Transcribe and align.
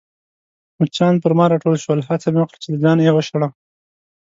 مچان 0.79 1.15
پر 1.21 1.31
ما 1.37 1.45
راټول 1.53 1.75
شول، 1.83 1.99
هڅه 2.09 2.27
مې 2.33 2.39
وکړل 2.41 2.59
چي 2.63 2.69
له 2.73 2.79
ځانه 2.83 3.01
يې 3.07 3.11
وشړم. 3.13 3.51